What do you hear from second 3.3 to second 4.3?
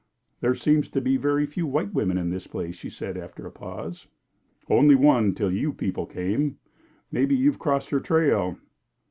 a pause.